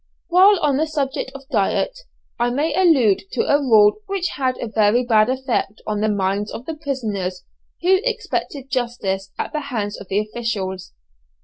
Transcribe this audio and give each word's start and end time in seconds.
While 0.29 0.59
on 0.61 0.77
the 0.77 0.87
subject 0.87 1.31
of 1.35 1.47
diet, 1.49 1.95
I 2.39 2.49
may 2.49 2.73
allude 2.73 3.21
to 3.33 3.41
a 3.45 3.59
rule 3.59 3.97
which 4.07 4.29
had 4.29 4.57
a 4.57 4.67
very 4.67 5.05
bad 5.05 5.29
effect 5.29 5.79
on 5.85 6.01
the 6.01 6.09
minds 6.09 6.51
of 6.51 6.65
the 6.65 6.73
prisoners 6.73 7.43
who 7.83 7.99
expected 8.03 8.71
justice 8.71 9.31
at 9.37 9.53
the 9.53 9.59
hands 9.59 10.01
of 10.01 10.07
the 10.07 10.17
officials. 10.19 10.91